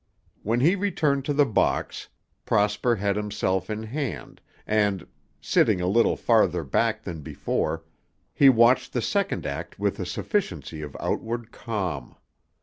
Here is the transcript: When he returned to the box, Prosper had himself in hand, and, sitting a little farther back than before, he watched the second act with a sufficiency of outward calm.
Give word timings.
When 0.41 0.61
he 0.61 0.75
returned 0.75 1.25
to 1.25 1.33
the 1.35 1.45
box, 1.45 2.07
Prosper 2.43 2.95
had 2.95 3.15
himself 3.15 3.69
in 3.69 3.83
hand, 3.83 4.41
and, 4.65 5.05
sitting 5.39 5.79
a 5.79 5.85
little 5.85 6.15
farther 6.15 6.63
back 6.63 7.03
than 7.03 7.21
before, 7.21 7.83
he 8.33 8.49
watched 8.49 8.93
the 8.93 9.01
second 9.03 9.45
act 9.45 9.77
with 9.77 9.99
a 9.99 10.07
sufficiency 10.07 10.81
of 10.81 10.97
outward 10.99 11.51
calm. 11.51 12.15